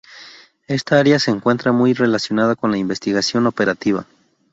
Esta 0.67 0.97
área 0.99 1.19
se 1.19 1.29
encuentra 1.29 1.71
muy 1.73 1.93
relacionada 1.93 2.55
con 2.55 2.71
la 2.71 2.79
investigación 2.79 3.45
operativa. 3.45 4.07